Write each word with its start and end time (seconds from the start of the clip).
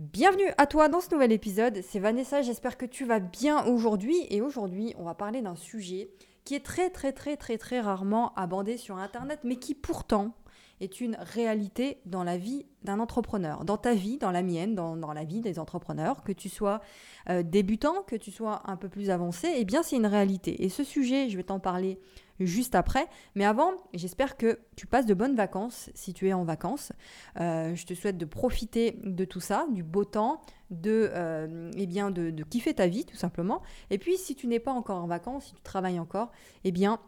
Bienvenue 0.00 0.50
à 0.58 0.66
toi 0.66 0.88
dans 0.88 1.00
ce 1.00 1.14
nouvel 1.14 1.30
épisode, 1.30 1.80
c'est 1.88 2.00
Vanessa, 2.00 2.42
j'espère 2.42 2.76
que 2.76 2.84
tu 2.84 3.04
vas 3.04 3.20
bien 3.20 3.64
aujourd'hui. 3.66 4.26
Et 4.28 4.42
aujourd'hui 4.42 4.92
on 4.98 5.04
va 5.04 5.14
parler 5.14 5.40
d'un 5.40 5.54
sujet 5.54 6.10
qui 6.44 6.56
est 6.56 6.64
très 6.64 6.90
très 6.90 7.12
très 7.12 7.36
très 7.36 7.58
très 7.58 7.78
rarement 7.78 8.34
abordé 8.34 8.76
sur 8.76 8.96
internet 8.96 9.38
mais 9.44 9.54
qui 9.54 9.76
pourtant 9.76 10.34
est 10.80 11.00
une 11.00 11.16
réalité 11.20 12.00
dans 12.06 12.24
la 12.24 12.36
vie 12.36 12.66
d'un 12.82 12.98
entrepreneur, 12.98 13.64
dans 13.64 13.76
ta 13.76 13.94
vie, 13.94 14.18
dans 14.18 14.32
la 14.32 14.42
mienne, 14.42 14.74
dans, 14.74 15.12
la 15.12 15.22
vie 15.22 15.40
des 15.40 15.60
entrepreneurs, 15.60 16.24
que 16.24 16.32
tu 16.32 16.48
sois 16.48 16.80
euh, 17.30 17.44
débutant, 17.44 18.02
que 18.02 18.16
tu 18.16 18.32
sois 18.32 18.62
un 18.68 18.76
peu 18.76 18.88
plus 18.88 19.10
avancé, 19.10 19.48
eh 19.54 19.64
bien 19.64 19.84
c'est 19.84 19.94
une 19.94 20.06
réalité. 20.06 20.64
Et 20.64 20.70
ce 20.70 20.82
sujet, 20.82 21.28
je 21.28 21.36
vais 21.36 21.44
t'en 21.44 21.60
parler 21.60 22.00
juste 22.40 22.74
après. 22.74 23.06
Mais 23.34 23.44
avant, 23.44 23.72
j'espère 23.92 24.36
que 24.36 24.58
tu 24.76 24.86
passes 24.86 25.06
de 25.06 25.14
bonnes 25.14 25.36
vacances 25.36 25.90
si 25.94 26.12
tu 26.12 26.28
es 26.28 26.32
en 26.32 26.44
vacances. 26.44 26.92
Euh, 27.40 27.74
je 27.74 27.86
te 27.86 27.94
souhaite 27.94 28.18
de 28.18 28.24
profiter 28.24 28.98
de 29.04 29.24
tout 29.24 29.40
ça, 29.40 29.66
du 29.70 29.82
beau 29.82 30.04
temps, 30.04 30.40
de, 30.70 31.10
euh, 31.12 31.70
eh 31.76 31.86
bien 31.86 32.10
de, 32.10 32.30
kiffer 32.44 32.74
ta 32.74 32.86
vie 32.86 33.04
tout 33.04 33.16
simplement. 33.16 33.62
Et 33.90 33.98
puis 33.98 34.16
si 34.16 34.34
tu 34.34 34.46
n'es 34.46 34.60
pas 34.60 34.72
encore 34.72 35.02
en 35.02 35.06
vacances, 35.06 35.46
si 35.46 35.54
tu 35.54 35.62
travailles 35.62 35.98
encore, 35.98 36.30
eh 36.64 36.72
bien 36.72 36.98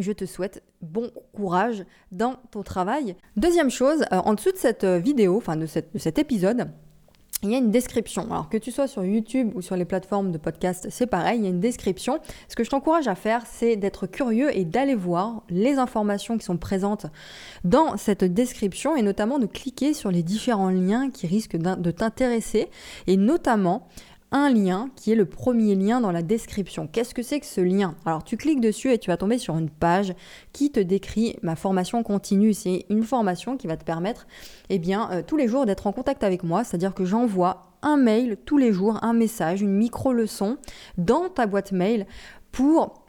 je 0.00 0.12
te 0.12 0.24
souhaite 0.24 0.62
bon 0.80 1.10
courage 1.34 1.84
dans 2.12 2.36
ton 2.50 2.62
travail. 2.62 3.14
Deuxième 3.36 3.70
chose, 3.70 4.02
euh, 4.12 4.16
en 4.16 4.34
dessous 4.34 4.52
de 4.52 4.56
cette 4.56 4.84
vidéo, 4.84 5.36
enfin 5.36 5.56
de, 5.56 5.66
cet 5.66 6.18
épisode, 6.18 6.70
il 7.42 7.50
y 7.50 7.54
a 7.54 7.58
une 7.58 7.70
description. 7.70 8.26
Alors 8.30 8.48
que 8.48 8.56
tu 8.56 8.70
sois 8.70 8.86
sur 8.86 9.04
YouTube 9.04 9.50
ou 9.54 9.62
sur 9.62 9.76
les 9.76 9.84
plateformes 9.84 10.30
de 10.30 10.38
podcast, 10.38 10.86
c'est 10.90 11.06
pareil, 11.06 11.40
il 11.40 11.44
y 11.44 11.46
a 11.46 11.50
une 11.50 11.60
description. 11.60 12.20
Ce 12.48 12.54
que 12.54 12.62
je 12.62 12.70
t'encourage 12.70 13.08
à 13.08 13.16
faire, 13.16 13.42
c'est 13.46 13.76
d'être 13.76 14.06
curieux 14.06 14.56
et 14.56 14.64
d'aller 14.64 14.94
voir 14.94 15.42
les 15.50 15.74
informations 15.74 16.38
qui 16.38 16.44
sont 16.44 16.56
présentes 16.56 17.06
dans 17.64 17.96
cette 17.96 18.24
description 18.24 18.96
et 18.96 19.02
notamment 19.02 19.40
de 19.40 19.46
cliquer 19.46 19.92
sur 19.92 20.10
les 20.10 20.22
différents 20.22 20.70
liens 20.70 21.10
qui 21.10 21.26
risquent 21.26 21.56
de 21.56 21.90
t'intéresser 21.90 22.68
et 23.08 23.16
notamment 23.16 23.88
un 24.32 24.50
lien 24.50 24.90
qui 24.96 25.12
est 25.12 25.14
le 25.14 25.26
premier 25.26 25.74
lien 25.74 26.00
dans 26.00 26.10
la 26.10 26.22
description. 26.22 26.88
Qu'est-ce 26.90 27.14
que 27.14 27.22
c'est 27.22 27.40
que 27.40 27.46
ce 27.46 27.60
lien? 27.60 27.94
Alors 28.04 28.24
tu 28.24 28.36
cliques 28.36 28.60
dessus 28.60 28.92
et 28.92 28.98
tu 28.98 29.10
vas 29.10 29.16
tomber 29.16 29.38
sur 29.38 29.56
une 29.56 29.70
page 29.70 30.14
qui 30.52 30.70
te 30.70 30.80
décrit 30.80 31.36
ma 31.42 31.54
formation 31.54 32.02
continue. 32.02 32.54
C'est 32.54 32.86
une 32.88 33.04
formation 33.04 33.56
qui 33.56 33.66
va 33.66 33.76
te 33.76 33.84
permettre 33.84 34.26
eh 34.70 34.78
bien, 34.78 35.10
euh, 35.12 35.22
tous 35.24 35.36
les 35.36 35.48
jours 35.48 35.66
d'être 35.66 35.86
en 35.86 35.92
contact 35.92 36.24
avec 36.24 36.42
moi, 36.42 36.64
c'est-à-dire 36.64 36.94
que 36.94 37.04
j'envoie 37.04 37.72
un 37.82 37.96
mail 37.96 38.36
tous 38.46 38.58
les 38.58 38.72
jours, 38.72 38.98
un 39.02 39.12
message, 39.12 39.60
une 39.60 39.74
micro-leçon 39.74 40.56
dans 40.96 41.28
ta 41.28 41.46
boîte 41.46 41.72
mail 41.72 42.06
pour 42.52 43.01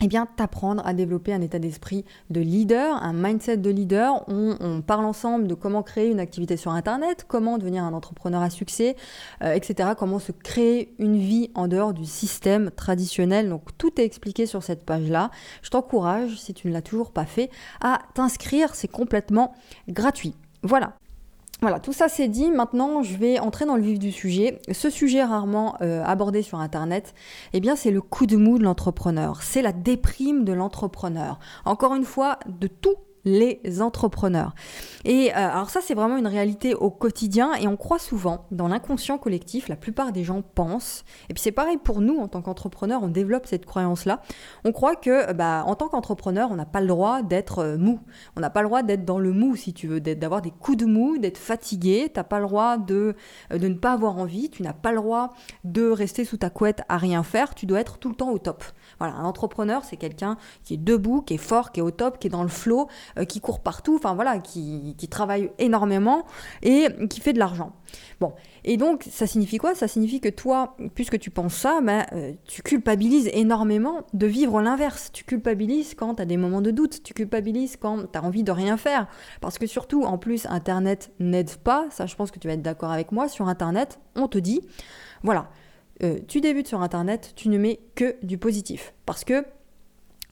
eh 0.00 0.08
bien, 0.08 0.26
t'apprendre 0.26 0.82
à 0.84 0.94
développer 0.94 1.32
un 1.32 1.40
état 1.40 1.58
d'esprit 1.58 2.04
de 2.30 2.40
leader, 2.40 2.96
un 3.02 3.12
mindset 3.12 3.58
de 3.58 3.70
leader. 3.70 4.24
On, 4.28 4.82
parle 4.82 5.04
ensemble 5.04 5.46
de 5.46 5.54
comment 5.54 5.82
créer 5.82 6.10
une 6.10 6.18
activité 6.18 6.56
sur 6.56 6.72
Internet, 6.72 7.24
comment 7.28 7.58
devenir 7.58 7.84
un 7.84 7.92
entrepreneur 7.92 8.42
à 8.42 8.50
succès, 8.50 8.96
euh, 9.42 9.52
etc. 9.52 9.90
Comment 9.96 10.18
se 10.18 10.32
créer 10.32 10.94
une 10.98 11.18
vie 11.18 11.50
en 11.54 11.68
dehors 11.68 11.94
du 11.94 12.04
système 12.04 12.70
traditionnel. 12.70 13.48
Donc, 13.48 13.76
tout 13.78 14.00
est 14.00 14.04
expliqué 14.04 14.46
sur 14.46 14.62
cette 14.62 14.84
page-là. 14.84 15.30
Je 15.62 15.70
t'encourage, 15.70 16.36
si 16.40 16.52
tu 16.52 16.68
ne 16.68 16.72
l'as 16.72 16.82
toujours 16.82 17.12
pas 17.12 17.26
fait, 17.26 17.50
à 17.80 18.00
t'inscrire. 18.14 18.74
C'est 18.74 18.88
complètement 18.88 19.54
gratuit. 19.88 20.34
Voilà. 20.62 20.94
Voilà, 21.62 21.78
tout 21.78 21.92
ça 21.92 22.08
c'est 22.08 22.26
dit. 22.26 22.50
Maintenant, 22.50 23.04
je 23.04 23.16
vais 23.16 23.38
entrer 23.38 23.66
dans 23.66 23.76
le 23.76 23.82
vif 23.82 24.00
du 24.00 24.10
sujet. 24.10 24.60
Ce 24.72 24.90
sujet 24.90 25.22
rarement 25.22 25.76
euh, 25.80 26.02
abordé 26.04 26.42
sur 26.42 26.58
Internet, 26.58 27.14
eh 27.52 27.60
bien, 27.60 27.76
c'est 27.76 27.92
le 27.92 28.00
coup 28.00 28.26
de 28.26 28.36
mou 28.36 28.58
de 28.58 28.64
l'entrepreneur. 28.64 29.42
C'est 29.42 29.62
la 29.62 29.70
déprime 29.70 30.44
de 30.44 30.52
l'entrepreneur. 30.52 31.38
Encore 31.64 31.94
une 31.94 32.04
fois, 32.04 32.40
de 32.48 32.66
tout 32.66 32.96
les 33.24 33.60
entrepreneurs. 33.80 34.54
Et 35.04 35.30
euh, 35.30 35.36
alors 35.36 35.70
ça, 35.70 35.80
c'est 35.82 35.94
vraiment 35.94 36.16
une 36.16 36.26
réalité 36.26 36.74
au 36.74 36.90
quotidien 36.90 37.54
et 37.54 37.66
on 37.66 37.76
croit 37.76 37.98
souvent 37.98 38.46
dans 38.50 38.68
l'inconscient 38.68 39.18
collectif, 39.18 39.68
la 39.68 39.76
plupart 39.76 40.12
des 40.12 40.24
gens 40.24 40.42
pensent, 40.42 41.04
et 41.28 41.34
puis 41.34 41.42
c'est 41.42 41.52
pareil 41.52 41.76
pour 41.76 42.00
nous 42.00 42.18
en 42.18 42.28
tant 42.28 42.42
qu'entrepreneurs, 42.42 43.02
on 43.02 43.08
développe 43.08 43.46
cette 43.46 43.66
croyance-là, 43.66 44.22
on 44.64 44.72
croit 44.72 44.96
que 44.96 45.32
bah, 45.32 45.64
en 45.66 45.74
tant 45.74 45.88
qu'entrepreneur, 45.88 46.50
on 46.50 46.56
n'a 46.56 46.66
pas 46.66 46.80
le 46.80 46.86
droit 46.86 47.22
d'être 47.22 47.60
euh, 47.60 47.76
mou, 47.78 48.00
on 48.36 48.40
n'a 48.40 48.50
pas 48.50 48.62
le 48.62 48.68
droit 48.68 48.82
d'être 48.82 49.04
dans 49.04 49.18
le 49.18 49.32
mou 49.32 49.56
si 49.56 49.72
tu 49.72 49.86
veux, 49.86 50.00
d'avoir 50.00 50.42
des 50.42 50.50
coups 50.50 50.78
de 50.78 50.86
mou, 50.86 51.18
d'être 51.18 51.38
fatigué, 51.38 52.10
tu 52.12 52.18
n'as 52.18 52.24
pas 52.24 52.38
le 52.38 52.46
droit 52.46 52.76
de, 52.76 53.14
euh, 53.52 53.58
de 53.58 53.68
ne 53.68 53.74
pas 53.74 53.92
avoir 53.92 54.18
envie, 54.18 54.50
tu 54.50 54.62
n'as 54.62 54.72
pas 54.72 54.90
le 54.90 54.98
droit 54.98 55.32
de 55.64 55.88
rester 55.88 56.24
sous 56.24 56.36
ta 56.36 56.50
couette 56.50 56.82
à 56.88 56.96
rien 56.96 57.22
faire, 57.22 57.54
tu 57.54 57.66
dois 57.66 57.80
être 57.80 57.98
tout 57.98 58.08
le 58.08 58.14
temps 58.14 58.30
au 58.30 58.38
top. 58.38 58.64
Voilà, 58.98 59.14
un 59.14 59.24
entrepreneur, 59.24 59.84
c'est 59.84 59.96
quelqu'un 59.96 60.36
qui 60.64 60.74
est 60.74 60.78
debout, 60.78 61.22
qui 61.22 61.34
est 61.34 61.38
fort, 61.38 61.72
qui 61.72 61.80
est 61.80 61.82
au 61.82 61.90
top, 61.90 62.18
qui 62.18 62.26
est 62.28 62.30
dans 62.30 62.42
le 62.42 62.48
flot, 62.48 62.88
euh, 63.18 63.24
qui 63.24 63.40
court 63.40 63.60
partout, 63.60 63.96
enfin 63.96 64.14
voilà, 64.14 64.38
qui, 64.38 64.94
travaille 65.10 65.50
énormément 65.58 66.24
et 66.62 66.86
qui 67.10 67.20
fait 67.20 67.34
de 67.34 67.38
l'argent. 67.38 67.72
Bon, 68.18 68.32
et 68.64 68.78
donc 68.78 69.06
ça 69.10 69.26
signifie 69.26 69.58
quoi? 69.58 69.74
Ça 69.74 69.88
signifie 69.88 70.20
que 70.20 70.30
toi, 70.30 70.76
puisque 70.94 71.18
tu 71.18 71.30
penses 71.30 71.54
ça, 71.54 71.80
ben, 71.82 72.06
euh, 72.12 72.32
tu 72.46 72.62
culpabilises 72.62 73.28
énormément 73.34 74.06
de 74.14 74.26
vivre 74.26 74.62
l'inverse. 74.62 75.10
Tu 75.12 75.24
culpabilises 75.24 75.94
quand 75.94 76.14
tu 76.14 76.22
as 76.22 76.24
des 76.24 76.38
moments 76.38 76.62
de 76.62 76.70
doute, 76.70 77.02
tu 77.02 77.12
culpabilises 77.12 77.76
quand 77.76 78.10
tu 78.10 78.18
as 78.18 78.24
envie 78.24 78.42
de 78.42 78.52
rien 78.52 78.76
faire. 78.76 79.06
Parce 79.40 79.58
que 79.58 79.66
surtout, 79.66 80.04
en 80.04 80.16
plus, 80.16 80.46
Internet 80.46 81.12
n'aide 81.18 81.54
pas, 81.56 81.86
ça 81.90 82.06
je 82.06 82.16
pense 82.16 82.30
que 82.30 82.38
tu 82.38 82.48
vas 82.48 82.54
être 82.54 82.62
d'accord 82.62 82.90
avec 82.90 83.12
moi, 83.12 83.28
sur 83.28 83.48
Internet, 83.48 83.98
on 84.16 84.28
te 84.28 84.38
dit, 84.38 84.60
voilà, 85.22 85.48
euh, 86.04 86.18
tu 86.26 86.40
débutes 86.40 86.68
sur 86.68 86.82
Internet, 86.82 87.32
tu 87.36 87.48
ne 87.48 87.58
mets 87.58 87.80
que 87.94 88.16
du 88.22 88.38
positif. 88.38 88.94
Parce 89.06 89.24
que 89.24 89.44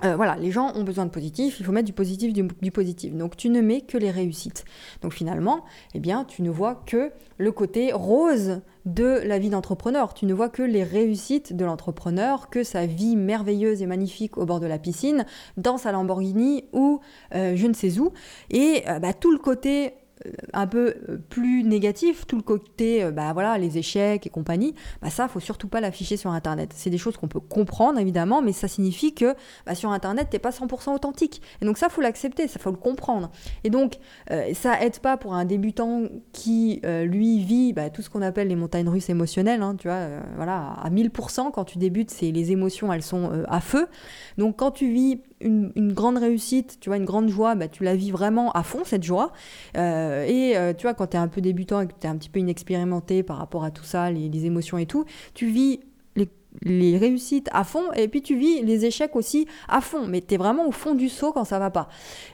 euh, 0.05 0.17
voilà, 0.17 0.37
les 0.37 0.51
gens 0.51 0.73
ont 0.75 0.83
besoin 0.83 1.05
de 1.05 1.11
positif, 1.11 1.61
il 1.61 1.67
faut 1.67 1.73
mettre 1.73 1.87
du 1.87 1.93
positif, 1.93 2.33
du, 2.33 2.71
positif. 2.71 3.15
Donc 3.15 3.37
tu 3.37 3.51
ne 3.51 3.61
mets 3.61 3.83
que 3.83 3.99
les 3.99 4.11
réussites. 4.11 4.65
Donc 5.03 5.13
finalement, 5.13 5.65
eh 5.95 6.01
bien, 6.01 6.25
tu 6.25 6.43
ne 6.43 6.51
vois 6.51 6.83
que 6.87 7.13
le 7.37 7.53
côté 7.53 7.93
rose 7.93 8.63
de 8.87 9.21
la 9.25 9.39
vie 9.39 9.51
d'entrepreneur. 9.51 10.15
Tu 10.15 10.25
ne 10.25 10.33
vois 10.33 10.49
que 10.49 10.63
les 10.63 10.85
réussites 10.85 11.55
de 11.55 11.65
l'entrepreneur, 11.67 12.49
que 12.49 12.65
sa 12.65 12.87
vie 12.87 13.15
merveilleuse 13.15 13.83
et 13.83 13.87
magnifique 13.87 14.39
au 14.39 14.47
bord 14.47 14.59
de 14.59 14.67
la 14.67 14.79
piscine, 14.79 15.27
dans 15.59 15.77
sa 15.77 15.93
Lamborghini 15.93 16.65
ou 16.73 17.01
euh, 17.35 17.55
je 17.57 17.67
ne 17.67 17.75
sais 17.75 17.99
où. 17.99 18.13
Et 18.51 18.85
bah, 19.03 19.13
tout 19.13 19.33
le 19.33 19.39
côté 19.39 19.93
un 20.53 20.67
peu 20.67 20.95
euh, 21.09 21.19
plus 21.29 21.65
négatif, 21.65 22.27
tout 22.27 22.37
le 22.37 22.43
côté, 22.43 23.05
euh, 23.05 23.11
bah 23.11 23.33
voilà, 23.33 23.57
les 23.59 23.79
échecs 23.79 24.27
et 24.27 24.31
compagnie, 24.31 24.75
bah 25.03 25.11
ça, 25.11 25.29
faut 25.29 25.41
surtout 25.41 25.69
pas 25.69 25.81
l'afficher 25.81 26.17
sur 26.17 26.31
Internet. 26.31 26.73
C'est 26.75 26.91
des 26.91 26.99
choses 26.99 27.17
qu'on 27.17 27.29
peut 27.29 27.41
comprendre 27.41 27.99
évidemment, 27.99 28.43
mais 28.43 28.53
ça 28.53 28.69
signifie 28.69 29.15
que 29.15 29.35
bah, 29.67 29.75
sur 29.75 29.91
Internet, 29.91 30.29
t'es 30.31 30.39
pas 30.39 30.51
100% 30.51 30.95
authentique. 30.95 31.41
Et 31.63 31.65
donc 31.65 31.79
ça, 31.79 31.89
faut 31.89 32.01
l'accepter, 32.01 32.49
ça 32.49 32.59
faut 32.59 32.71
le 32.71 32.77
comprendre. 32.77 33.31
Et 33.65 33.71
donc 33.71 33.97
euh, 34.31 34.53
ça 34.55 34.83
aide 34.83 34.99
pas 34.99 35.17
pour 35.17 35.35
un 35.35 35.45
débutant 35.45 36.03
qui 36.33 36.81
lui 36.85 37.43
vit 37.45 37.73
bah, 37.73 37.91
tout 37.91 38.03
ce 38.03 38.11
qu'on 38.11 38.23
appelle 38.23 38.49
les 38.49 38.57
montagnes 38.57 38.89
russes 38.89 39.09
émotionnelles. 39.09 39.63
Hein, 39.63 39.77
tu 39.79 39.89
vois, 39.89 40.07
voilà, 40.37 40.75
à 40.83 40.91
1000% 40.91 41.51
quand 41.53 41.65
tu 41.65 41.79
débutes, 41.79 42.11
c'est 42.11 42.31
les 42.31 42.53
émotions, 42.53 42.93
elles 42.93 43.03
sont 43.03 43.45
à 43.49 43.61
feu. 43.61 43.87
Donc 44.39 44.57
quand 44.57 44.71
tu 44.71 44.93
vis 44.93 45.21
une, 45.41 45.93
grande 45.93 46.19
réussite, 46.19 46.79
tu 46.81 46.89
vois, 46.89 46.97
une 46.97 47.05
grande 47.05 47.29
joie, 47.29 47.55
bah, 47.55 47.69
tu 47.69 47.85
la 47.85 47.97
vis 47.97 48.11
vraiment 48.11 48.51
à 48.53 48.63
fond, 48.63 48.81
cette 48.85 49.03
joie. 49.03 49.33
Euh, 49.77 50.25
et 50.25 50.57
euh, 50.57 50.73
tu 50.75 50.83
vois, 50.83 50.95
quand 50.95 51.09
tu 51.09 51.17
es 51.17 51.21
un 51.21 51.29
peu 51.29 51.41
débutant 51.41 51.81
et 51.81 51.87
que 51.87 51.95
tu 51.99 52.07
es 52.07 52.11
un 52.11 52.17
petit 52.17 52.29
peu 52.29 52.41
inexpérimenté 52.41 53.23
par 53.23 53.39
rapport 53.39 53.65
à 53.65 53.71
tout 53.71 53.85
ça, 53.85 54.11
les, 54.11 54.47
émotions 54.47 54.79
et 54.79 54.87
tout, 54.87 55.05
tu 55.35 55.47
vis 55.47 55.81
les, 56.63 56.99
réussites 56.99 57.49
à 57.53 57.63
fond 57.63 57.93
et 57.95 58.09
puis 58.09 58.23
tu 58.23 58.37
vis 58.37 58.63
les 58.63 58.85
échecs 58.85 59.17
aussi 59.17 59.47
à 59.69 59.81
fond. 59.81 60.07
Mais 60.07 60.21
tu 60.21 60.35
es 60.35 60.37
vraiment 60.37 60.67
au 60.67 60.73
fond 60.73 60.95
du 60.95 61.09
saut 61.09 61.33
quand 61.33 61.45
ça 61.45 61.59
va 61.59 61.71
pas. 61.71 61.89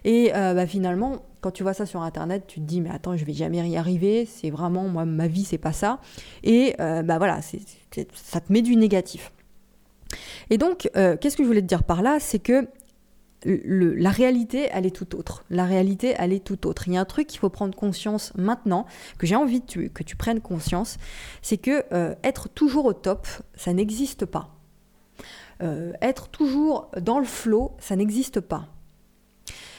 Et 0.04 0.32
euh, 0.34 0.54
bah, 0.54 0.66
finalement, 0.66 1.22
quand 1.40 1.50
tu 1.50 1.62
vois 1.62 1.74
ça 1.74 1.86
sur 1.86 2.02
internet, 2.02 2.44
tu 2.46 2.60
te 2.60 2.64
dis 2.64 2.80
mais 2.80 2.90
attends, 2.90 3.16
je 3.16 3.24
vais 3.24 3.34
jamais 3.34 3.58
y 3.68 3.76
arriver, 3.76 4.26
c'est 4.26 4.50
vraiment 4.50 4.88
moi 4.88 5.04
ma 5.04 5.28
vie 5.28 5.44
c'est 5.44 5.58
pas 5.58 5.72
ça. 5.72 6.00
Et 6.42 6.74
bah 6.78 7.18
voilà, 7.18 7.40
ça 7.42 8.40
te 8.40 8.52
met 8.52 8.62
du 8.62 8.74
négatif. 8.74 9.32
Et 10.50 10.58
donc, 10.58 10.90
qu'est-ce 10.94 11.36
que 11.36 11.44
je 11.44 11.48
voulais 11.48 11.60
te 11.60 11.66
dire 11.66 11.84
par 11.84 12.02
là? 12.02 12.18
C'est 12.18 12.40
que 12.40 12.66
la 13.46 14.10
réalité, 14.10 14.68
elle 14.72 14.86
est 14.86 14.94
tout 14.94 15.16
autre. 15.16 15.44
La 15.50 15.64
réalité, 15.64 16.14
elle 16.18 16.32
est 16.32 16.44
tout 16.44 16.66
autre. 16.66 16.88
Il 16.88 16.94
y 16.94 16.96
a 16.96 17.00
un 17.00 17.04
truc 17.04 17.28
qu'il 17.28 17.38
faut 17.38 17.48
prendre 17.48 17.76
conscience 17.76 18.32
maintenant, 18.36 18.86
que 19.18 19.26
j'ai 19.26 19.36
envie 19.36 19.62
que 19.62 20.02
tu 20.02 20.16
prennes 20.16 20.40
conscience, 20.40 20.98
c'est 21.42 21.58
que 21.58 21.84
euh, 21.92 22.14
être 22.24 22.48
toujours 22.48 22.86
au 22.86 22.92
top, 22.92 23.26
ça 23.54 23.72
n'existe 23.72 24.26
pas. 24.26 24.50
Euh, 25.62 25.92
être 26.02 26.28
toujours 26.28 26.90
dans 27.00 27.18
le 27.18 27.24
flot, 27.24 27.72
ça 27.78 27.96
n'existe 27.96 28.40
pas. 28.40 28.68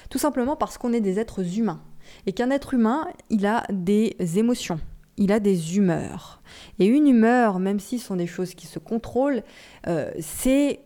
Tout 0.09 0.17
simplement 0.17 0.55
parce 0.55 0.77
qu'on 0.77 0.93
est 0.93 1.01
des 1.01 1.19
êtres 1.19 1.57
humains. 1.57 1.81
Et 2.25 2.31
qu'un 2.31 2.51
être 2.51 2.73
humain, 2.73 3.07
il 3.29 3.45
a 3.45 3.65
des 3.69 4.15
émotions, 4.37 4.79
il 5.17 5.31
a 5.33 5.41
des 5.41 5.75
humeurs. 5.75 6.41
Et 6.79 6.85
une 6.85 7.07
humeur, 7.07 7.59
même 7.59 7.81
si 7.81 7.99
ce 7.99 8.07
sont 8.07 8.15
des 8.15 8.27
choses 8.27 8.53
qui 8.53 8.65
se 8.65 8.79
contrôlent, 8.79 9.43
euh, 9.87 10.11
c'est 10.21 10.79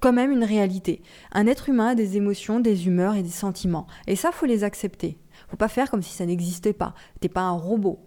quand 0.00 0.12
même 0.12 0.30
une 0.30 0.44
réalité. 0.44 1.02
Un 1.32 1.46
être 1.46 1.68
humain 1.68 1.88
a 1.88 1.94
des 1.94 2.16
émotions, 2.16 2.60
des 2.60 2.86
humeurs 2.86 3.14
et 3.14 3.22
des 3.22 3.28
sentiments. 3.28 3.86
Et 4.06 4.16
ça, 4.16 4.32
faut 4.32 4.46
les 4.46 4.64
accepter. 4.64 5.18
Faut 5.48 5.56
pas 5.56 5.68
faire 5.68 5.90
comme 5.90 6.02
si 6.02 6.14
ça 6.14 6.26
n'existait 6.26 6.72
pas. 6.72 6.94
T'es 7.20 7.28
pas 7.28 7.42
un 7.42 7.52
robot. 7.52 7.98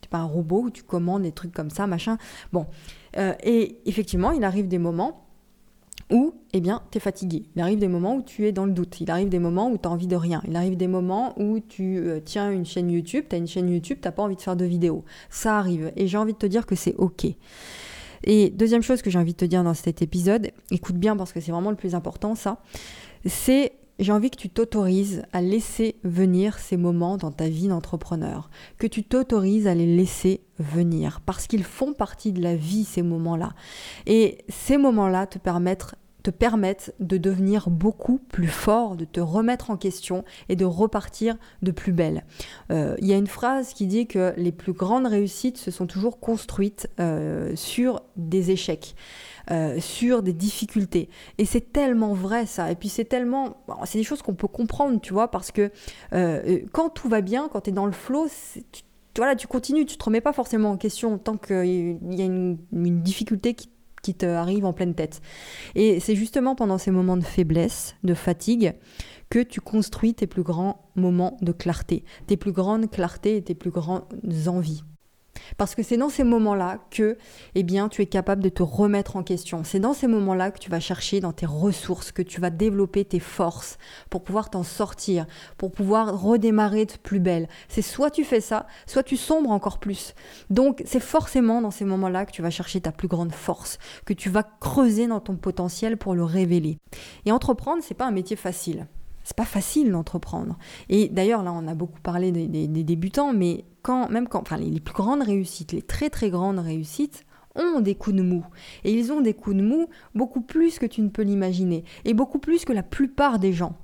T'es 0.00 0.08
pas 0.08 0.18
un 0.18 0.24
robot 0.24 0.64
où 0.64 0.70
tu 0.70 0.82
commandes 0.82 1.22
des 1.22 1.32
trucs 1.32 1.52
comme 1.52 1.70
ça, 1.70 1.86
machin. 1.86 2.18
Bon. 2.52 2.66
Euh, 3.16 3.34
et 3.42 3.78
effectivement, 3.86 4.32
il 4.32 4.44
arrive 4.44 4.68
des 4.68 4.78
moments 4.78 5.24
où 6.10 6.34
eh 6.52 6.60
bien, 6.60 6.82
tu 6.90 6.98
es 6.98 7.00
fatigué. 7.00 7.44
Il 7.56 7.62
arrive 7.62 7.78
des 7.78 7.88
moments 7.88 8.16
où 8.16 8.22
tu 8.22 8.46
es 8.46 8.52
dans 8.52 8.66
le 8.66 8.72
doute. 8.72 9.00
Il 9.00 9.10
arrive 9.10 9.28
des 9.28 9.38
moments 9.38 9.70
où 9.70 9.78
tu 9.78 9.88
as 9.88 9.90
envie 9.90 10.06
de 10.06 10.16
rien. 10.16 10.42
Il 10.46 10.56
arrive 10.56 10.76
des 10.76 10.88
moments 10.88 11.32
où 11.38 11.60
tu 11.60 11.98
euh, 11.98 12.20
tiens 12.24 12.50
une 12.50 12.66
chaîne 12.66 12.90
YouTube, 12.90 13.24
tu 13.28 13.34
as 13.34 13.38
une 13.38 13.46
chaîne 13.46 13.70
YouTube, 13.70 13.98
tu 14.02 14.10
pas 14.10 14.22
envie 14.22 14.36
de 14.36 14.42
faire 14.42 14.56
de 14.56 14.64
vidéos. 14.64 15.04
Ça 15.30 15.58
arrive. 15.58 15.92
Et 15.96 16.06
j'ai 16.06 16.18
envie 16.18 16.34
de 16.34 16.38
te 16.38 16.46
dire 16.46 16.66
que 16.66 16.74
c'est 16.74 16.94
OK. 16.96 17.26
Et 18.24 18.50
deuxième 18.50 18.82
chose 18.82 19.02
que 19.02 19.10
j'ai 19.10 19.18
envie 19.18 19.32
de 19.32 19.38
te 19.38 19.44
dire 19.44 19.62
dans 19.62 19.74
cet 19.74 20.02
épisode, 20.02 20.50
écoute 20.70 20.96
bien 20.96 21.16
parce 21.16 21.32
que 21.32 21.40
c'est 21.40 21.52
vraiment 21.52 21.70
le 21.70 21.76
plus 21.76 21.94
important, 21.94 22.34
ça, 22.34 22.60
c'est 23.26 23.72
j'ai 24.00 24.12
envie 24.12 24.30
que 24.30 24.36
tu 24.36 24.50
t'autorises 24.50 25.22
à 25.32 25.40
laisser 25.40 25.96
venir 26.02 26.58
ces 26.58 26.76
moments 26.76 27.16
dans 27.16 27.30
ta 27.30 27.48
vie 27.48 27.68
d'entrepreneur, 27.68 28.50
que 28.78 28.86
tu 28.86 29.04
t'autorises 29.04 29.68
à 29.68 29.74
les 29.74 29.86
laisser 29.86 30.40
venir, 30.58 31.20
parce 31.24 31.46
qu'ils 31.46 31.62
font 31.62 31.92
partie 31.92 32.32
de 32.32 32.42
la 32.42 32.56
vie, 32.56 32.84
ces 32.84 33.02
moments-là. 33.02 33.52
Et 34.06 34.38
ces 34.48 34.78
moments-là 34.78 35.26
te 35.26 35.38
permettent 35.38 35.94
te 36.24 36.30
permettent 36.30 36.94
de 37.00 37.18
devenir 37.18 37.68
beaucoup 37.68 38.18
plus 38.18 38.48
fort, 38.48 38.96
de 38.96 39.04
te 39.04 39.20
remettre 39.20 39.70
en 39.70 39.76
question 39.76 40.24
et 40.48 40.56
de 40.56 40.64
repartir 40.64 41.36
de 41.62 41.70
plus 41.70 41.92
belle. 41.92 42.24
Euh, 42.72 42.96
il 42.98 43.06
y 43.06 43.12
a 43.12 43.16
une 43.16 43.26
phrase 43.26 43.74
qui 43.74 43.86
dit 43.86 44.06
que 44.06 44.32
les 44.38 44.50
plus 44.50 44.72
grandes 44.72 45.06
réussites 45.06 45.58
se 45.58 45.70
sont 45.70 45.86
toujours 45.86 46.18
construites 46.18 46.88
euh, 46.98 47.54
sur 47.54 48.02
des 48.16 48.50
échecs. 48.50 48.96
Euh, 49.50 49.78
sur 49.78 50.22
des 50.22 50.32
difficultés. 50.32 51.10
Et 51.36 51.44
c'est 51.44 51.70
tellement 51.70 52.14
vrai 52.14 52.46
ça. 52.46 52.70
Et 52.70 52.76
puis 52.76 52.88
c'est 52.88 53.04
tellement... 53.04 53.58
c'est 53.84 53.98
des 53.98 54.04
choses 54.04 54.22
qu'on 54.22 54.32
peut 54.32 54.48
comprendre, 54.48 54.98
tu 55.02 55.12
vois, 55.12 55.30
parce 55.30 55.50
que 55.50 55.70
quand 56.72 56.88
tout 56.88 57.10
va 57.10 57.20
bien, 57.20 57.50
quand 57.52 57.60
tu 57.60 57.68
es 57.68 57.72
dans 57.74 57.84
le 57.84 57.92
flow, 57.92 58.28
tu, 58.72 58.82
voilà, 59.18 59.36
tu 59.36 59.46
continues, 59.46 59.84
tu 59.84 59.98
te 59.98 60.04
remets 60.04 60.22
pas 60.22 60.32
forcément 60.32 60.70
en 60.70 60.78
question 60.78 61.18
tant 61.18 61.36
qu'il 61.36 61.98
y 62.10 62.22
a 62.22 62.24
une, 62.24 62.56
une 62.72 63.02
difficulté 63.02 63.52
qui 63.52 63.68
qui 64.04 64.14
te 64.14 64.26
arrive 64.26 64.64
en 64.64 64.72
pleine 64.72 64.94
tête. 64.94 65.20
Et 65.74 65.98
c'est 65.98 66.14
justement 66.14 66.54
pendant 66.54 66.78
ces 66.78 66.92
moments 66.92 67.16
de 67.16 67.24
faiblesse, 67.24 67.96
de 68.04 68.14
fatigue, 68.14 68.74
que 69.30 69.40
tu 69.40 69.60
construis 69.60 70.14
tes 70.14 70.28
plus 70.28 70.42
grands 70.42 70.90
moments 70.94 71.36
de 71.40 71.50
clarté, 71.50 72.04
tes 72.26 72.36
plus 72.36 72.52
grandes 72.52 72.90
clartés 72.90 73.36
et 73.36 73.42
tes 73.42 73.54
plus 73.54 73.70
grandes 73.70 74.04
envies. 74.46 74.84
Parce 75.56 75.74
que 75.74 75.82
c'est 75.82 75.96
dans 75.96 76.08
ces 76.08 76.24
moments-là 76.24 76.78
que 76.90 77.16
eh 77.54 77.62
bien, 77.62 77.88
tu 77.88 78.02
es 78.02 78.06
capable 78.06 78.42
de 78.42 78.48
te 78.48 78.62
remettre 78.62 79.16
en 79.16 79.22
question. 79.22 79.62
C'est 79.64 79.80
dans 79.80 79.94
ces 79.94 80.06
moments-là 80.06 80.50
que 80.50 80.58
tu 80.58 80.70
vas 80.70 80.80
chercher 80.80 81.20
dans 81.20 81.32
tes 81.32 81.46
ressources, 81.46 82.12
que 82.12 82.22
tu 82.22 82.40
vas 82.40 82.50
développer 82.50 83.04
tes 83.04 83.20
forces 83.20 83.78
pour 84.10 84.22
pouvoir 84.22 84.50
t'en 84.50 84.62
sortir, 84.62 85.26
pour 85.58 85.72
pouvoir 85.72 86.20
redémarrer 86.20 86.86
de 86.86 86.92
plus 87.02 87.20
belle. 87.20 87.48
C'est 87.68 87.82
soit 87.82 88.10
tu 88.10 88.24
fais 88.24 88.40
ça, 88.40 88.66
soit 88.86 89.02
tu 89.02 89.16
sombres 89.16 89.50
encore 89.50 89.78
plus. 89.78 90.14
Donc 90.50 90.82
c'est 90.86 91.00
forcément 91.00 91.60
dans 91.60 91.70
ces 91.70 91.84
moments-là 91.84 92.26
que 92.26 92.32
tu 92.32 92.42
vas 92.42 92.50
chercher 92.50 92.80
ta 92.80 92.92
plus 92.92 93.08
grande 93.08 93.32
force, 93.32 93.78
que 94.04 94.12
tu 94.12 94.30
vas 94.30 94.42
creuser 94.42 95.06
dans 95.06 95.20
ton 95.20 95.36
potentiel 95.36 95.96
pour 95.96 96.14
le 96.14 96.24
révéler. 96.24 96.78
Et 97.24 97.32
entreprendre, 97.32 97.82
c'est 97.82 97.94
pas 97.94 98.06
un 98.06 98.12
métier 98.12 98.36
facile. 98.36 98.86
C'est 99.24 99.36
pas 99.36 99.44
facile 99.44 99.90
d'entreprendre. 99.90 100.58
Et 100.88 101.08
d'ailleurs, 101.08 101.42
là, 101.42 101.52
on 101.52 101.66
a 101.66 101.74
beaucoup 101.74 102.00
parlé 102.00 102.30
des, 102.30 102.66
débutants, 102.68 103.32
mais 103.32 103.64
quand, 103.82 104.08
même 104.10 104.28
quand, 104.28 104.42
enfin, 104.42 104.58
les, 104.58 104.80
plus 104.80 104.94
grandes 104.94 105.22
réussites, 105.22 105.72
les 105.72 105.82
très 105.82 106.10
très 106.10 106.30
grandes 106.30 106.58
réussites, 106.58 107.24
ont 107.56 107.80
des 107.80 107.94
coups 107.94 108.16
de 108.16 108.22
mou. 108.22 108.44
Et 108.84 108.92
ils 108.92 109.12
ont 109.12 109.20
des 109.20 109.34
coups 109.34 109.56
de 109.56 109.62
mou 109.62 109.88
beaucoup 110.14 110.40
plus 110.40 110.78
que 110.78 110.86
tu 110.86 111.00
ne 111.02 111.08
peux 111.08 111.22
l'imaginer. 111.22 111.84
Et 112.04 112.12
beaucoup 112.12 112.38
plus 112.38 112.64
que 112.64 112.72
la 112.72 112.82
plupart 112.82 113.38
des 113.38 113.52
gens. 113.52 113.76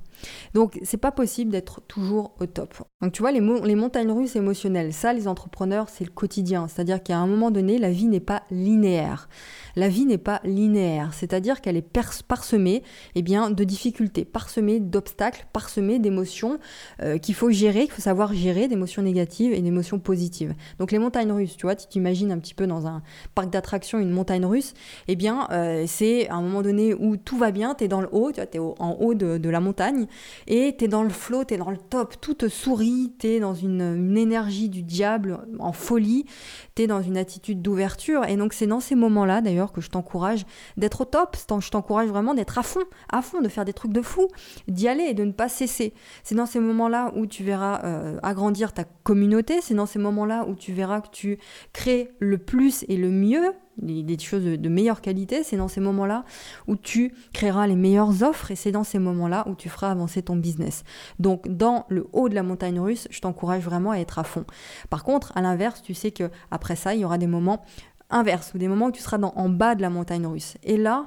Donc, 0.54 0.78
c'est 0.82 0.96
pas 0.96 1.12
possible 1.12 1.50
d'être 1.50 1.80
toujours 1.82 2.34
au 2.40 2.46
top. 2.46 2.74
Donc, 3.00 3.12
tu 3.12 3.22
vois, 3.22 3.32
les, 3.32 3.40
montagnes 3.40 4.10
russes 4.10 4.36
émotionnelles, 4.36 4.92
ça, 4.92 5.12
les 5.12 5.28
entrepreneurs, 5.28 5.88
c'est 5.88 6.04
le 6.04 6.10
quotidien. 6.10 6.68
C'est-à-dire 6.68 7.02
qu'à 7.02 7.18
un 7.18 7.26
moment 7.26 7.50
donné, 7.50 7.78
la 7.78 7.90
vie 7.90 8.06
n'est 8.06 8.20
pas 8.20 8.42
linéaire. 8.50 9.28
La 9.76 9.88
vie 9.88 10.04
n'est 10.04 10.18
pas 10.18 10.40
linéaire. 10.44 11.14
C'est-à-dire 11.14 11.60
qu'elle 11.60 11.76
est 11.76 11.88
parsemée 12.26 12.82
eh 13.14 13.22
bien, 13.22 13.50
de 13.50 13.64
difficultés, 13.64 14.24
parsemée 14.24 14.80
d'obstacles, 14.80 15.46
parsemée 15.52 15.98
d'émotions 15.98 16.58
euh, 17.02 17.18
qu'il 17.18 17.34
faut 17.34 17.50
gérer, 17.50 17.84
qu'il 17.84 17.92
faut 17.92 18.02
savoir 18.02 18.34
gérer, 18.34 18.68
d'émotions 18.68 19.02
négatives 19.02 19.52
et 19.52 19.60
d'émotions 19.60 19.98
positives. 19.98 20.54
Donc, 20.78 20.92
les 20.92 20.98
montagnes 20.98 21.32
russes, 21.32 21.56
tu 21.56 21.66
vois, 21.66 21.76
tu 21.76 21.86
t'imagines 21.86 22.32
un 22.32 22.38
petit 22.38 22.54
peu 22.54 22.66
dans 22.66 22.86
un 22.86 23.02
parc 23.34 23.50
d'attractions 23.50 23.98
une 23.98 24.10
montagne 24.10 24.44
russe, 24.44 24.74
eh 25.08 25.16
bien, 25.16 25.48
euh, 25.50 25.84
c'est 25.86 26.28
à 26.28 26.34
un 26.34 26.42
moment 26.42 26.62
donné 26.62 26.94
où 26.94 27.16
tout 27.16 27.36
va 27.36 27.50
bien, 27.50 27.74
tu 27.74 27.84
es 27.84 27.88
dans 27.88 28.00
le 28.00 28.08
haut, 28.12 28.32
tu 28.32 28.40
vois, 28.40 28.48
es 28.52 28.58
en 28.58 28.96
haut 29.00 29.14
de 29.14 29.48
la 29.48 29.60
montagne, 29.60 30.06
et 30.46 30.76
tu 30.76 30.84
es 30.84 30.88
dans 30.88 31.02
le 31.02 31.10
flow, 31.10 31.44
tu 31.44 31.54
es 31.54 31.56
dans 31.56 31.70
le 31.70 31.76
top, 31.76 32.20
tout 32.20 32.34
te 32.34 32.48
sourit, 32.48 33.12
tu 33.18 33.26
es 33.26 33.40
dans 33.40 33.54
une, 33.54 34.16
énergie 34.16 34.68
du 34.68 34.82
diable 34.82 35.40
en 35.58 35.72
folie, 35.72 36.26
tu 36.74 36.82
es 36.82 36.86
dans 36.86 37.02
une 37.02 37.16
attitude 37.16 37.62
d'ouverture. 37.62 38.24
Et 38.24 38.36
donc 38.36 38.52
c'est 38.52 38.66
dans 38.66 38.80
ces 38.80 38.94
moments-là 38.94 39.40
d'ailleurs 39.40 39.72
que 39.72 39.80
je 39.80 39.88
t'encourage 39.88 40.44
d'être 40.76 41.02
au 41.02 41.04
top, 41.04 41.36
je 41.60 41.70
t'encourage 41.70 42.08
vraiment 42.08 42.34
d'être 42.34 42.58
à 42.58 42.62
fond, 42.62 42.84
à 43.10 43.22
fond, 43.22 43.40
de 43.40 43.48
faire 43.48 43.64
des 43.64 43.72
trucs 43.72 43.92
de 43.92 44.02
fou, 44.02 44.28
d'y 44.68 44.88
aller 44.88 45.04
et 45.04 45.14
de 45.14 45.24
ne 45.24 45.32
pas 45.32 45.48
cesser. 45.48 45.94
C'est 46.22 46.34
dans 46.34 46.46
ces 46.46 46.60
moments-là 46.60 47.12
où 47.16 47.26
tu 47.26 47.44
verras 47.44 47.82
euh, 47.84 48.18
agrandir 48.22 48.72
ta 48.72 48.84
communauté, 48.84 49.60
c'est 49.60 49.74
dans 49.74 49.86
ces 49.86 49.98
moments-là 49.98 50.46
où 50.48 50.54
tu 50.54 50.72
verras 50.72 51.00
que 51.00 51.10
tu 51.10 51.38
crées 51.72 52.10
le 52.18 52.38
plus 52.38 52.84
et 52.88 52.96
le 52.96 53.10
mieux 53.10 53.52
des 53.80 54.18
choses 54.18 54.44
de, 54.44 54.68
meilleure 54.68 55.00
qualité, 55.00 55.42
c'est 55.42 55.56
dans 55.56 55.68
ces 55.68 55.80
moments-là 55.80 56.24
où 56.66 56.76
tu 56.76 57.14
créeras 57.32 57.66
les 57.66 57.76
meilleures 57.76 58.22
offres 58.22 58.50
et 58.50 58.56
c'est 58.56 58.72
dans 58.72 58.84
ces 58.84 58.98
moments-là 58.98 59.46
où 59.48 59.54
tu 59.54 59.68
feras 59.68 59.90
avancer 59.90 60.22
ton 60.22 60.36
business. 60.36 60.84
Donc 61.18 61.48
dans 61.48 61.86
le 61.88 62.06
haut 62.12 62.28
de 62.28 62.34
la 62.34 62.42
montagne 62.42 62.80
russe, 62.80 63.08
je 63.10 63.20
t'encourage 63.20 63.64
vraiment 63.64 63.92
à 63.92 63.98
être 63.98 64.18
à 64.18 64.24
fond. 64.24 64.44
Par 64.88 65.04
contre, 65.04 65.36
à 65.36 65.42
l'inverse, 65.42 65.82
tu 65.82 65.94
sais 65.94 66.10
que 66.10 66.30
après 66.50 66.76
ça, 66.76 66.94
il 66.94 67.00
y 67.00 67.04
aura 67.04 67.18
des 67.18 67.26
moments 67.26 67.64
inverses 68.10 68.52
ou 68.54 68.58
des 68.58 68.68
moments 68.68 68.86
où 68.86 68.92
tu 68.92 69.02
seras 69.02 69.18
en 69.18 69.48
bas 69.48 69.74
de 69.74 69.82
la 69.82 69.90
montagne 69.90 70.26
russe. 70.26 70.56
Et 70.62 70.76
là, 70.76 71.06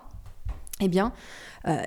eh 0.79 0.87
bien, 0.87 1.13
euh, 1.67 1.81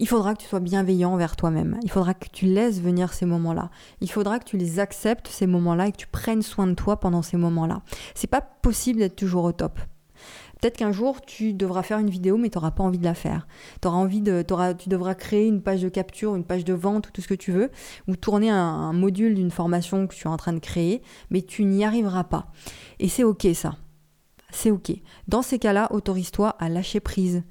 il 0.00 0.08
faudra 0.08 0.34
que 0.34 0.40
tu 0.40 0.48
sois 0.48 0.60
bienveillant 0.60 1.12
envers 1.12 1.36
toi-même. 1.36 1.78
Il 1.82 1.90
faudra 1.90 2.14
que 2.14 2.26
tu 2.32 2.46
laisses 2.46 2.80
venir 2.80 3.12
ces 3.12 3.26
moments-là. 3.26 3.70
Il 4.00 4.10
faudra 4.10 4.38
que 4.38 4.44
tu 4.44 4.56
les 4.56 4.80
acceptes 4.80 5.28
ces 5.28 5.46
moments-là 5.46 5.88
et 5.88 5.92
que 5.92 5.98
tu 5.98 6.06
prennes 6.06 6.40
soin 6.40 6.66
de 6.66 6.72
toi 6.72 6.98
pendant 6.98 7.20
ces 7.20 7.36
moments-là. 7.36 7.82
C'est 8.14 8.26
pas 8.26 8.40
possible 8.40 9.00
d'être 9.00 9.16
toujours 9.16 9.44
au 9.44 9.52
top. 9.52 9.78
Peut-être 10.60 10.76
qu'un 10.76 10.92
jour, 10.92 11.20
tu 11.22 11.52
devras 11.52 11.82
faire 11.82 11.98
une 11.98 12.10
vidéo, 12.10 12.36
mais 12.36 12.50
tu 12.50 12.58
n'auras 12.58 12.70
pas 12.70 12.82
envie 12.82 12.98
de 12.98 13.04
la 13.04 13.14
faire. 13.14 13.46
Envie 13.84 14.20
de, 14.20 14.44
tu 14.78 14.88
devras 14.88 15.14
créer 15.14 15.46
une 15.46 15.62
page 15.62 15.82
de 15.82 15.88
capture, 15.88 16.34
une 16.36 16.44
page 16.44 16.64
de 16.64 16.74
vente 16.74 17.08
ou 17.08 17.10
tout 17.12 17.20
ce 17.20 17.28
que 17.28 17.34
tu 17.34 17.50
veux, 17.50 17.70
ou 18.06 18.16
tourner 18.16 18.50
un, 18.50 18.92
module 18.92 19.34
d'une 19.34 19.50
formation 19.50 20.06
que 20.06 20.14
tu 20.14 20.24
es 20.24 20.30
en 20.30 20.36
train 20.36 20.52
de 20.52 20.58
créer, 20.58 21.02
mais 21.30 21.42
tu 21.42 21.64
n'y 21.64 21.84
arriveras 21.84 22.24
pas. 22.24 22.46
Et 22.98 23.08
c'est 23.08 23.24
OK 23.24 23.46
ça. 23.54 23.76
C'est 24.52 24.70
OK. 24.70 24.92
Dans 25.28 25.42
ces 25.42 25.58
cas-là, 25.58 25.88
autorise-toi 25.92 26.50
à 26.58 26.68
lâcher 26.68 27.00
prise 27.00 27.42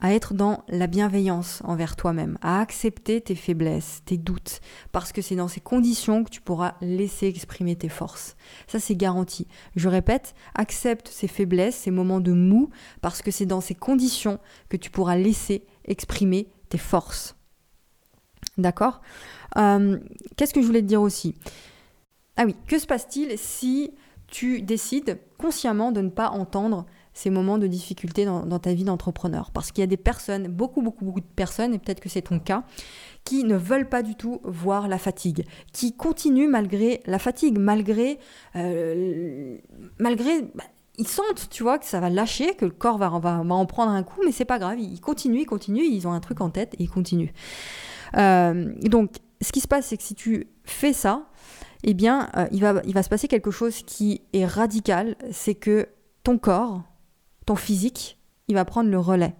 à 0.00 0.12
être 0.14 0.34
dans 0.34 0.64
la 0.68 0.86
bienveillance 0.86 1.62
envers 1.64 1.96
toi-même, 1.96 2.38
à 2.40 2.60
accepter 2.60 3.20
tes 3.20 3.34
faiblesses, 3.34 4.02
tes 4.04 4.16
doutes, 4.16 4.60
parce 4.92 5.12
que 5.12 5.22
c'est 5.22 5.36
dans 5.36 5.48
ces 5.48 5.60
conditions 5.60 6.24
que 6.24 6.30
tu 6.30 6.40
pourras 6.40 6.74
laisser 6.80 7.26
exprimer 7.26 7.76
tes 7.76 7.88
forces. 7.88 8.36
Ça, 8.66 8.80
c'est 8.80 8.96
garanti. 8.96 9.46
Je 9.76 9.88
répète, 9.88 10.34
accepte 10.54 11.08
ces 11.08 11.28
faiblesses, 11.28 11.76
ces 11.76 11.90
moments 11.90 12.20
de 12.20 12.32
mou, 12.32 12.70
parce 13.00 13.22
que 13.22 13.30
c'est 13.30 13.46
dans 13.46 13.60
ces 13.60 13.74
conditions 13.74 14.38
que 14.68 14.76
tu 14.76 14.90
pourras 14.90 15.16
laisser 15.16 15.64
exprimer 15.84 16.48
tes 16.68 16.78
forces. 16.78 17.36
D'accord? 18.56 19.00
Euh, 19.56 19.98
Qu'est-ce 20.36 20.54
que 20.54 20.62
je 20.62 20.66
voulais 20.66 20.82
te 20.82 20.86
dire 20.86 21.02
aussi? 21.02 21.34
Ah 22.36 22.44
oui, 22.46 22.56
que 22.66 22.78
se 22.78 22.86
passe-t-il 22.86 23.36
si 23.36 23.92
tu 24.28 24.62
décides 24.62 25.18
consciemment 25.38 25.92
de 25.92 26.00
ne 26.00 26.08
pas 26.08 26.30
entendre 26.30 26.86
ces 27.12 27.30
moments 27.30 27.58
de 27.58 27.66
difficulté 27.66 28.24
dans, 28.24 28.58
ta 28.58 28.72
vie 28.72 28.84
d'entrepreneur. 28.84 29.50
Parce 29.50 29.72
qu'il 29.72 29.82
y 29.82 29.84
a 29.84 29.88
des 29.88 29.96
personnes, 29.96 30.48
beaucoup, 30.48 30.82
beaucoup, 30.82 31.04
beaucoup 31.04 31.20
de 31.20 31.26
personnes, 31.26 31.74
et 31.74 31.78
peut-être 31.78 32.00
que 32.00 32.08
c'est 32.08 32.22
ton 32.22 32.38
cas, 32.38 32.64
qui 33.24 33.44
ne 33.44 33.56
veulent 33.56 33.88
pas 33.88 34.02
du 34.02 34.14
tout 34.14 34.40
voir 34.44 34.88
la 34.88 34.98
fatigue, 34.98 35.44
qui 35.72 35.94
continuent 35.94 36.48
malgré 36.48 37.00
la 37.06 37.18
fatigue, 37.18 37.58
malgré... 37.58 38.18
Euh, 38.56 39.58
malgré 39.98 40.42
bah, 40.54 40.64
ils 40.98 41.08
sentent, 41.08 41.48
tu 41.50 41.62
vois, 41.62 41.78
que 41.78 41.86
ça 41.86 41.98
va 41.98 42.10
lâcher, 42.10 42.54
que 42.54 42.66
le 42.66 42.70
corps 42.70 42.98
va, 42.98 43.08
va, 43.08 43.40
en 43.40 43.66
prendre 43.66 43.90
un 43.90 44.02
coup, 44.02 44.20
mais 44.24 44.32
c'est 44.32 44.44
pas 44.44 44.58
grave, 44.58 44.78
ils 44.78 45.00
continuent, 45.00 45.40
ils 45.40 45.46
continuent, 45.46 45.86
ils 45.90 46.06
ont 46.06 46.12
un 46.12 46.20
truc 46.20 46.42
en 46.42 46.50
tête 46.50 46.74
et 46.74 46.82
ils 46.82 46.90
continuent. 46.90 47.32
Euh, 48.16 48.74
donc, 48.82 49.16
ce 49.40 49.50
qui 49.50 49.60
se 49.60 49.68
passe, 49.68 49.86
c'est 49.86 49.96
que 49.96 50.02
si 50.02 50.14
tu 50.14 50.48
fais 50.64 50.92
ça, 50.92 51.26
eh 51.84 51.94
bien, 51.94 52.28
euh, 52.36 52.46
il, 52.52 52.60
va, 52.60 52.82
il 52.84 52.92
va 52.92 53.02
se 53.02 53.08
passer 53.08 53.28
quelque 53.28 53.50
chose 53.50 53.82
qui 53.82 54.20
est 54.34 54.44
radical, 54.44 55.16
c'est 55.30 55.54
que 55.54 55.88
ton 56.22 56.36
corps, 56.36 56.82
ton 57.46 57.56
physique, 57.56 58.18
il 58.48 58.54
va 58.54 58.64
prendre 58.64 58.90
le 58.90 58.98
relais. 58.98 59.34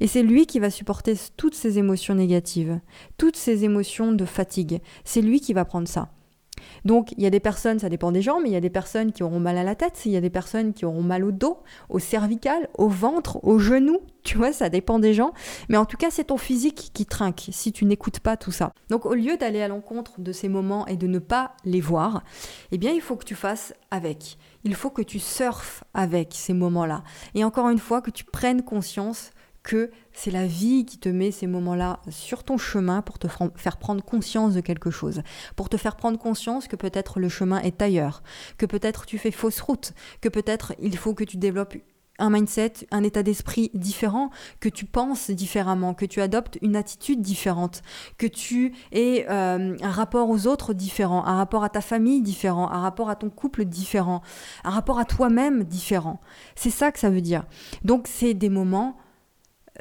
Et 0.00 0.06
c'est 0.06 0.22
lui 0.22 0.46
qui 0.46 0.60
va 0.60 0.70
supporter 0.70 1.14
toutes 1.36 1.54
ces 1.54 1.78
émotions 1.78 2.14
négatives, 2.14 2.80
toutes 3.18 3.36
ces 3.36 3.64
émotions 3.64 4.12
de 4.12 4.24
fatigue. 4.24 4.80
C'est 5.04 5.20
lui 5.20 5.40
qui 5.40 5.52
va 5.52 5.64
prendre 5.64 5.88
ça. 5.88 6.10
Donc 6.84 7.12
il 7.12 7.22
y 7.22 7.26
a 7.26 7.30
des 7.30 7.40
personnes, 7.40 7.78
ça 7.78 7.88
dépend 7.88 8.12
des 8.12 8.22
gens, 8.22 8.40
mais 8.40 8.48
il 8.48 8.52
y 8.52 8.56
a 8.56 8.60
des 8.60 8.70
personnes 8.70 9.12
qui 9.12 9.22
auront 9.22 9.40
mal 9.40 9.56
à 9.58 9.64
la 9.64 9.74
tête, 9.74 10.02
il 10.04 10.12
y 10.12 10.16
a 10.16 10.20
des 10.20 10.30
personnes 10.30 10.72
qui 10.72 10.84
auront 10.84 11.02
mal 11.02 11.24
au 11.24 11.32
dos, 11.32 11.58
au 11.88 11.98
cervical, 11.98 12.68
au 12.76 12.88
ventre, 12.88 13.42
au 13.44 13.58
genou, 13.58 14.00
tu 14.22 14.36
vois, 14.36 14.52
ça 14.52 14.68
dépend 14.68 14.98
des 14.98 15.14
gens. 15.14 15.32
Mais 15.68 15.76
en 15.76 15.86
tout 15.86 15.96
cas, 15.96 16.10
c'est 16.10 16.24
ton 16.24 16.36
physique 16.36 16.90
qui 16.92 17.06
trinque 17.06 17.48
si 17.50 17.72
tu 17.72 17.84
n'écoutes 17.84 18.20
pas 18.20 18.36
tout 18.36 18.52
ça. 18.52 18.72
Donc 18.88 19.06
au 19.06 19.14
lieu 19.14 19.36
d'aller 19.36 19.62
à 19.62 19.68
l'encontre 19.68 20.20
de 20.20 20.32
ces 20.32 20.48
moments 20.48 20.86
et 20.86 20.96
de 20.96 21.06
ne 21.06 21.18
pas 21.18 21.52
les 21.64 21.80
voir, 21.80 22.22
eh 22.72 22.78
bien 22.78 22.92
il 22.92 23.00
faut 23.00 23.16
que 23.16 23.24
tu 23.24 23.34
fasses 23.34 23.74
avec. 23.90 24.38
Il 24.64 24.74
faut 24.74 24.90
que 24.90 25.02
tu 25.02 25.18
surfes 25.18 25.84
avec 25.94 26.32
ces 26.34 26.52
moments-là. 26.52 27.02
Et 27.34 27.44
encore 27.44 27.68
une 27.68 27.78
fois, 27.78 28.02
que 28.02 28.10
tu 28.10 28.24
prennes 28.24 28.62
conscience 28.62 29.30
que 29.62 29.90
c'est 30.12 30.30
la 30.30 30.46
vie 30.46 30.84
qui 30.86 30.98
te 30.98 31.08
met 31.08 31.30
ces 31.30 31.46
moments-là 31.46 32.00
sur 32.08 32.44
ton 32.44 32.56
chemin 32.58 33.02
pour 33.02 33.18
te 33.18 33.28
faire 33.56 33.76
prendre 33.76 34.02
conscience 34.02 34.54
de 34.54 34.60
quelque 34.60 34.90
chose, 34.90 35.22
pour 35.56 35.68
te 35.68 35.76
faire 35.76 35.96
prendre 35.96 36.18
conscience 36.18 36.66
que 36.66 36.76
peut-être 36.76 37.20
le 37.20 37.28
chemin 37.28 37.60
est 37.60 37.82
ailleurs, 37.82 38.22
que 38.56 38.66
peut-être 38.66 39.06
tu 39.06 39.18
fais 39.18 39.30
fausse 39.30 39.60
route, 39.60 39.92
que 40.20 40.28
peut-être 40.28 40.74
il 40.80 40.96
faut 40.96 41.14
que 41.14 41.24
tu 41.24 41.36
développes 41.36 41.76
un 42.20 42.30
mindset, 42.30 42.72
un 42.90 43.02
état 43.02 43.22
d'esprit 43.22 43.70
différent, 43.74 44.30
que 44.60 44.68
tu 44.68 44.84
penses 44.84 45.30
différemment, 45.30 45.94
que 45.94 46.04
tu 46.04 46.20
adoptes 46.20 46.58
une 46.62 46.76
attitude 46.76 47.20
différente, 47.20 47.82
que 48.18 48.26
tu 48.26 48.74
aies 48.92 49.26
euh, 49.28 49.76
un 49.80 49.90
rapport 49.90 50.30
aux 50.30 50.46
autres 50.46 50.74
différent, 50.74 51.24
un 51.26 51.36
rapport 51.36 51.64
à 51.64 51.68
ta 51.68 51.80
famille 51.80 52.22
différent, 52.22 52.70
un 52.70 52.80
rapport 52.80 53.10
à 53.10 53.16
ton 53.16 53.30
couple 53.30 53.64
différent, 53.64 54.22
un 54.64 54.70
rapport 54.70 54.98
à 54.98 55.04
toi-même 55.04 55.64
différent. 55.64 56.20
C'est 56.54 56.70
ça 56.70 56.92
que 56.92 56.98
ça 56.98 57.10
veut 57.10 57.22
dire. 57.22 57.44
Donc 57.84 58.06
c'est 58.06 58.34
des 58.34 58.50
moments 58.50 58.96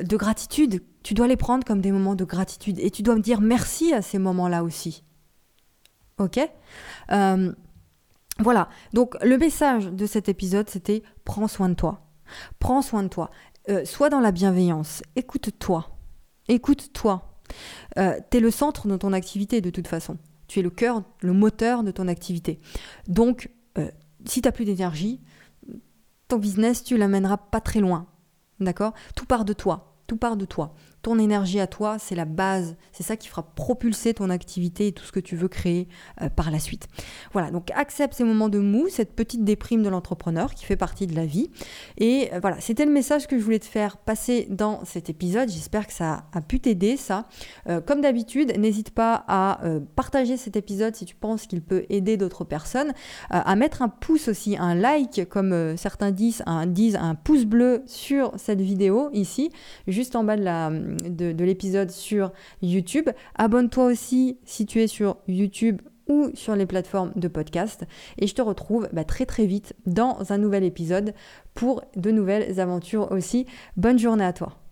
de 0.01 0.17
gratitude. 0.17 0.81
Tu 1.03 1.13
dois 1.13 1.27
les 1.27 1.37
prendre 1.37 1.63
comme 1.65 1.81
des 1.81 1.91
moments 1.91 2.15
de 2.15 2.25
gratitude 2.25 2.79
et 2.79 2.91
tu 2.91 3.03
dois 3.03 3.15
me 3.15 3.21
dire 3.21 3.41
merci 3.41 3.93
à 3.93 4.01
ces 4.01 4.17
moments-là 4.19 4.63
aussi. 4.63 5.03
Ok? 6.17 6.39
Euh, 7.11 7.51
Voilà. 8.39 8.69
Donc 8.93 9.15
le 9.23 9.37
message 9.37 9.87
de 9.87 10.05
cet 10.05 10.29
épisode, 10.29 10.69
c'était 10.69 11.03
prends 11.25 11.47
soin 11.47 11.69
de 11.69 11.73
toi. 11.73 12.08
Prends 12.59 12.81
soin 12.81 13.03
de 13.03 13.07
toi. 13.07 13.31
Euh, 13.69 13.85
sois 13.85 14.09
dans 14.09 14.19
la 14.19 14.31
bienveillance. 14.31 15.03
Écoute-toi. 15.15 15.89
Écoute-toi. 16.47 17.39
Euh, 17.97 18.19
tu 18.31 18.37
es 18.37 18.39
le 18.39 18.51
centre 18.51 18.87
de 18.87 18.97
ton 18.97 19.13
activité 19.13 19.61
de 19.61 19.69
toute 19.69 19.87
façon. 19.87 20.17
Tu 20.47 20.59
es 20.59 20.61
le 20.61 20.69
cœur, 20.69 21.03
le 21.21 21.33
moteur 21.33 21.83
de 21.83 21.91
ton 21.91 22.07
activité. 22.07 22.59
Donc, 23.07 23.49
si 24.25 24.41
tu 24.41 24.47
n'as 24.47 24.51
plus 24.51 24.65
d'énergie, 24.65 25.21
ton 26.27 26.37
business, 26.37 26.83
tu 26.83 26.97
l'amèneras 26.97 27.37
pas 27.37 27.61
très 27.61 27.79
loin. 27.79 28.07
D'accord? 28.59 28.93
Tout 29.15 29.25
part 29.25 29.45
de 29.45 29.53
toi. 29.53 29.95
Tout 30.07 30.17
part 30.17 30.37
de 30.37 30.45
toi. 30.45 30.73
Ton 31.01 31.17
énergie 31.17 31.59
à 31.59 31.67
toi, 31.67 31.97
c'est 31.97 32.15
la 32.15 32.25
base. 32.25 32.75
C'est 32.91 33.03
ça 33.03 33.15
qui 33.15 33.29
fera 33.29 33.43
propulser 33.43 34.13
ton 34.13 34.29
activité 34.29 34.87
et 34.87 34.91
tout 34.91 35.05
ce 35.05 35.11
que 35.11 35.19
tu 35.19 35.35
veux 35.37 35.47
créer 35.47 35.87
euh, 36.21 36.29
par 36.29 36.51
la 36.51 36.59
suite. 36.59 36.87
Voilà, 37.31 37.51
donc 37.51 37.71
accepte 37.71 38.13
ces 38.13 38.25
moments 38.25 38.49
de 38.49 38.59
mou, 38.59 38.87
cette 38.89 39.13
petite 39.13 39.45
déprime 39.45 39.81
de 39.81 39.89
l'entrepreneur 39.89 40.53
qui 40.53 40.65
fait 40.65 40.75
partie 40.75 41.07
de 41.07 41.15
la 41.15 41.25
vie. 41.25 41.49
Et 41.97 42.29
euh, 42.33 42.39
voilà, 42.41 42.59
c'était 42.59 42.85
le 42.85 42.91
message 42.91 43.27
que 43.27 43.37
je 43.39 43.43
voulais 43.43 43.59
te 43.59 43.65
faire 43.65 43.97
passer 43.97 44.47
dans 44.49 44.83
cet 44.83 45.09
épisode. 45.09 45.49
J'espère 45.49 45.87
que 45.87 45.93
ça 45.93 46.25
a 46.33 46.41
pu 46.41 46.59
t'aider, 46.59 46.97
ça. 46.97 47.27
Euh, 47.69 47.79
comme 47.79 48.01
d'habitude, 48.01 48.57
n'hésite 48.57 48.91
pas 48.91 49.23
à 49.27 49.59
partager 49.95 50.37
cet 50.37 50.55
épisode 50.55 50.95
si 50.95 51.05
tu 51.05 51.15
penses 51.15 51.47
qu'il 51.47 51.61
peut 51.61 51.85
aider 51.89 52.17
d'autres 52.17 52.43
personnes, 52.43 52.93
à 53.29 53.55
mettre 53.55 53.81
un 53.81 53.89
pouce 53.89 54.27
aussi, 54.27 54.57
un 54.57 54.75
like, 54.75 55.27
comme 55.29 55.77
certains 55.77 56.11
disent 56.11 56.43
un, 56.45 56.65
disent, 56.65 56.95
un 56.95 57.15
pouce 57.15 57.45
bleu 57.45 57.83
sur 57.85 58.31
cette 58.37 58.61
vidéo 58.61 59.09
ici, 59.13 59.51
juste 59.87 60.15
en 60.15 60.23
bas 60.23 60.37
de 60.37 60.43
la 60.43 60.69
de, 60.97 61.43
l'épisode 61.43 61.91
sur 61.91 62.31
YouTube. 62.61 63.09
Abonne-toi 63.35 63.85
aussi 63.85 64.37
si 64.45 64.65
tu 64.65 64.81
es 64.81 64.87
sur 64.87 65.17
YouTube 65.27 65.81
ou 66.07 66.29
sur 66.33 66.55
les 66.55 66.65
plateformes 66.65 67.11
de 67.15 67.27
podcast. 67.27 67.85
Et 68.17 68.27
je 68.27 68.35
te 68.35 68.41
retrouve 68.41 68.89
bah, 68.91 69.03
très 69.03 69.25
très 69.25 69.45
vite 69.45 69.75
dans 69.85 70.31
un 70.31 70.37
nouvel 70.37 70.63
épisode 70.63 71.13
pour 71.53 71.83
de 71.95 72.11
nouvelles 72.11 72.59
aventures 72.59 73.11
aussi. 73.11 73.45
Bonne 73.77 73.99
journée 73.99 74.25
à 74.25 74.33
toi. 74.33 74.68